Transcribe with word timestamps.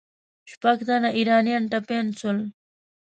شپږ 0.51 0.77
تنه 0.87 1.09
ایرانیان 1.17 1.63
ټپیان 1.71 2.07
سول. 2.19 2.39